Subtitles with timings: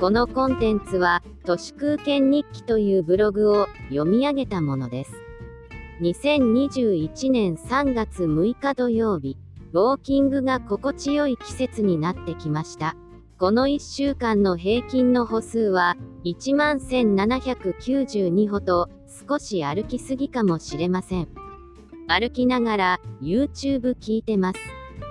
[0.00, 5.12] このコンテンツは、都市空間日記というブログを読み上げたものです。
[6.02, 9.36] 2021年3月6日土曜日、
[9.72, 12.94] ウォーキングが心地よい季節になってきました。
[13.40, 18.88] この1週間の平均の歩数は11,792歩と
[19.28, 21.28] 少し歩きすぎかもしれません。
[22.06, 24.60] 歩きながら YouTube 聞いてます。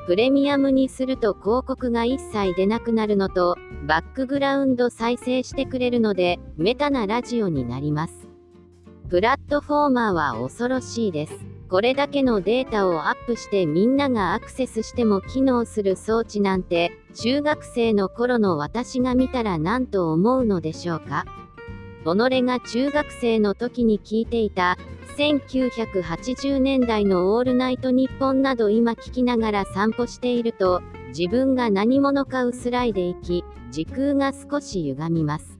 [0.07, 8.29] プレミアムにすると広告が一切出なくなるのと、バックグラウンド再生してくれるので、メタなラジオになります。
[9.09, 11.33] プラットフォーマーは恐ろしいです。
[11.67, 21.25] これだけのデータをアップしてみんながアクセスしても機能する装置なんて、中学生の頃の私が見たら何と思うのでしょうか？
[22.15, 24.77] 己が中学生の時に聞いていた
[25.17, 35.57] 1980年代のオールナイトニッポンなど今聞きながら散歩していると自分が何者か薄らいでいき時空が少し歪みます。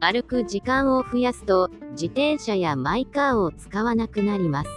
[0.00, 4.70] 歩く時間を増やすと自転車やマイカーを使わなくなります。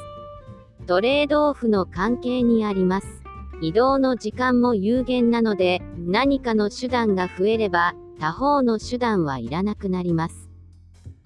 [0.86, 3.08] トレードオフの関係にあります。
[3.59, 10.47] 移動の時間も有限なので何かの手段が増えれば他方の手段はいらなくなります。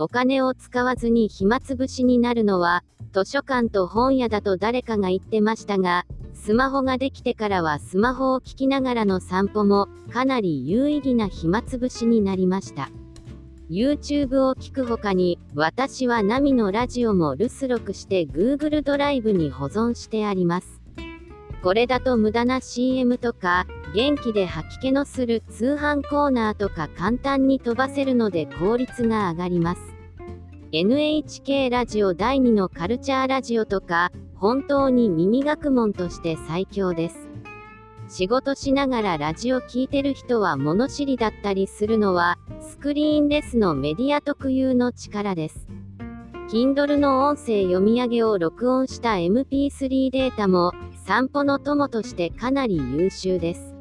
[0.02, 12.90] お金を使わずに暇つぶしになるのは、図書館と本屋だと誰かが言ってましたが、スマホができてからはスマホを聞きながらの散歩もかなり有意義な暇つぶしになりました。
[13.70, 20.82] YouTube を聞くほかに、私はナミのラジオも留守録して Google ドライブに保存してあります。
[21.62, 29.91] これだと無駄な CM とか、元気で吐き気のする通販コーナーとか簡単に飛ばせるので効率が上がります。
[30.74, 37.28] NHK ラジオ第2のカルチャーラジオとか、本当に耳学問として最強です。
[38.08, 45.68] 仕事しながらラジオ聞いてる人は物知りだったりするのは、スクリーンレスのメディア特有の力です。
[46.50, 50.72] Kindle の音声読み上げを録音した MP3 データも、
[51.06, 53.76] 散歩の友としてかなり優秀です。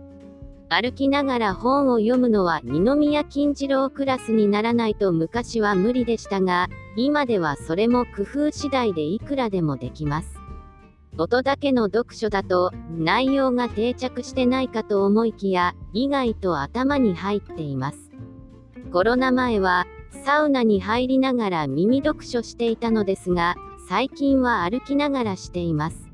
[0.73, 10.39] 歩きながら本を読むのは二宮金次郎クラスにならないと昔は無理でしたが、今ではそれも工夫次第でいくらでもできます。
[11.19, 18.13] 音だけの読書だと内容が定着してないかと思いきや意外と頭に入っています。
[18.93, 19.89] コロナ前は
[20.25, 23.57] サウナに入りながら耳読書していたのですが、
[23.89, 26.09] 最近は歩きながらしています。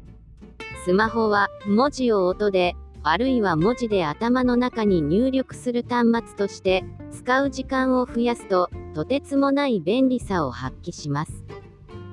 [0.87, 2.75] スマホは文字を音で
[3.09, 11.44] あるいは文字で頭の中に入力する端末として使う時間を増やすととてつもない便利さを発揮します。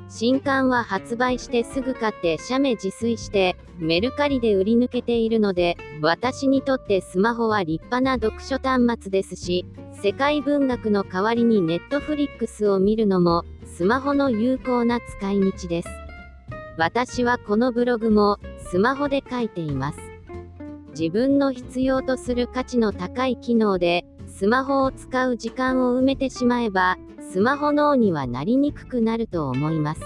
[0.07, 9.65] 新刊は発売してすぐ買って写メ自炊してメルカリで売り抜けているので私にとってスマホは立派な読書端末ですし
[9.99, 15.89] 世界文学の代わりにネットフリックスを見るのもスマホの有効な使い道です。
[16.77, 20.12] 私はこのブログもスマホで書いています。
[20.97, 26.97] 自分の必要とする価値の高い機能で、スマホを使う時間を埋めてしまえば、
[27.31, 30.01] スマホ脳にはなりにくくなると思います。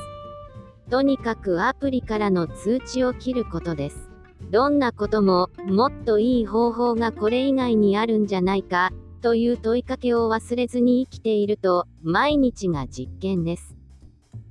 [0.89, 4.09] とにかくアプリからの通知を切ることです。
[4.49, 13.76] どんなことも、もっといい方法がこれ以外にあるんじゃないか、という問いかけを忘れずに生きていると、毎日が実験です。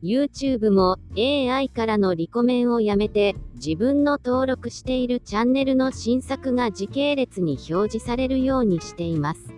[0.03, 9.55] YouTube も AI からのリコメンをやめて自分の登録しているチャンネルの新作が時系列に表示されるようにしています。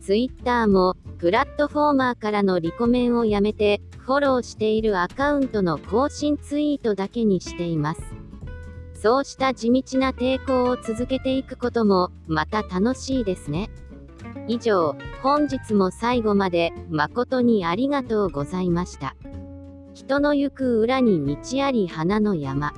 [0.00, 8.02] Twitter もプラットフォーマーからのリコメンをやめてフォローしているアカウントの更新ツイートだけにしています。
[8.94, 13.70] そうした地道な抵抗を続けていくこともまた楽しいですね。
[14.48, 19.14] 以上、本日も最後まで誠にありがとうございました。
[19.94, 22.72] 人の行く裏に道あり花の山。